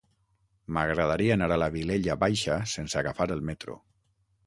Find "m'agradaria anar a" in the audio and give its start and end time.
0.77-1.61